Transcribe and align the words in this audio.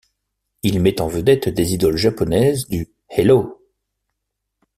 Il 0.63 0.81
met 0.81 0.99
en 0.99 1.07
vedette 1.07 1.47
des 1.47 1.75
idoles 1.75 1.95
japonaises 1.95 2.65
du 2.67 2.91
Hello! 3.07 3.61